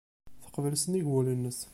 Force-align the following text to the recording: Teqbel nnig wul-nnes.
Teqbel 0.43 0.73
nnig 0.77 1.05
wul-nnes. 1.09 1.59